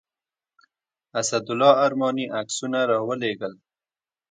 اسدالله 1.19 1.71
ارماني 1.85 2.25
عکسونه 2.37 2.79
راولېږل. 2.91 3.53